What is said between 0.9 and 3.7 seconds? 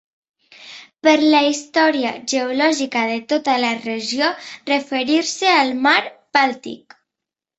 Per la història geològica de tota la